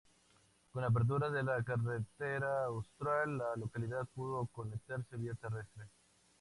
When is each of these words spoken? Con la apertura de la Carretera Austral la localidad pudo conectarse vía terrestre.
Con 0.71 0.81
la 0.81 0.87
apertura 0.87 1.29
de 1.29 1.43
la 1.43 1.61
Carretera 1.63 2.63
Austral 2.65 3.37
la 3.37 3.55
localidad 3.55 4.07
pudo 4.15 4.47
conectarse 4.47 5.15
vía 5.15 5.35
terrestre. 5.35 5.83